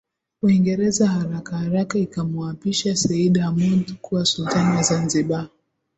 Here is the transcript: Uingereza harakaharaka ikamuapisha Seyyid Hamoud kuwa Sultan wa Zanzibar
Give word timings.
Uingereza 0.41 1.05
harakaharaka 1.15 1.99
ikamuapisha 1.99 2.95
Seyyid 2.95 3.37
Hamoud 3.39 3.87
kuwa 4.01 4.25
Sultan 4.25 4.75
wa 4.75 4.83
Zanzibar 4.83 5.49